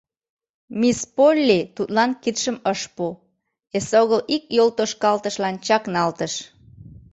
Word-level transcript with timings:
Мисс 0.79 0.99
Полли 1.15 1.59
тудлан 1.75 2.11
кидшым 2.23 2.57
ыш 2.71 2.81
пу, 2.95 3.05
эсогыл 3.77 4.21
ик 4.35 4.43
йолтошкалтышлан 4.57 5.55
чакналтыш. 5.65 6.33